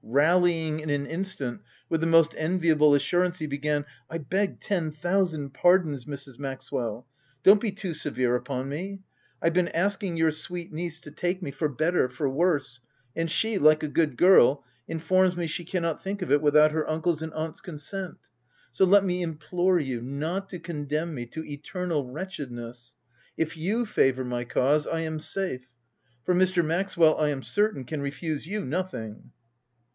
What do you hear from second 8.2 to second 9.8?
upon me. I've been